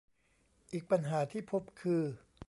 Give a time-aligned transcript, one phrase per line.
[0.71, 2.03] อีกปัญหาที่พบคือ